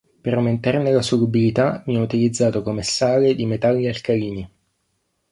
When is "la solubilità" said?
0.91-1.83